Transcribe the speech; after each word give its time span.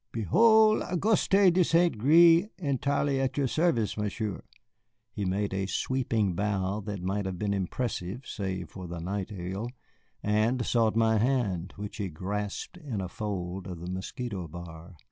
Behol' 0.11 0.81
Auguste 0.81 1.53
de 1.53 1.63
St. 1.63 1.95
Gré, 1.95 2.49
entirely 2.57 3.21
at 3.21 3.37
your 3.37 3.45
service, 3.47 3.95
Monsieur." 3.95 4.41
He 5.13 5.25
made 5.25 5.53
a 5.53 5.67
sweeping 5.67 6.33
bow 6.33 6.79
that 6.79 7.03
might 7.03 7.27
have 7.27 7.37
been 7.37 7.53
impressive 7.53 8.25
save 8.25 8.71
for 8.71 8.87
the 8.87 8.97
nightrail, 8.99 9.69
and 10.23 10.65
sought 10.65 10.95
my 10.95 11.19
hand, 11.19 11.73
which 11.75 11.97
he 11.97 12.09
grasped 12.09 12.77
in 12.77 12.99
a 12.99 13.07
fold 13.07 13.67
of 13.67 13.79
the 13.79 13.91
mosquito 13.91 14.47
bar. 14.47 14.95